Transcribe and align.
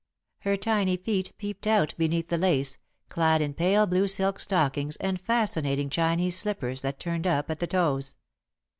Her 0.39 0.57
tiny 0.57 0.97
feet 0.97 1.31
peeped 1.37 1.67
out 1.67 1.93
beneath 1.95 2.29
the 2.29 2.37
lace, 2.39 2.79
clad 3.09 3.39
in 3.39 3.53
pale 3.53 3.85
blue 3.85 4.07
silk 4.07 4.39
stockings 4.39 4.95
and 4.95 5.21
fascinating 5.21 5.91
Chinese 5.91 6.35
slippers 6.35 6.81
that 6.81 6.99
turned 6.99 7.27
up 7.27 7.51
at 7.51 7.59
the 7.59 7.67
toes. 7.67 8.15